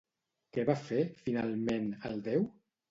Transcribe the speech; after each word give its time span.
Què 0.57 0.63
va 0.69 0.77
fer, 0.87 1.03
finalment, 1.27 1.89
el 2.11 2.21
déu? 2.31 2.51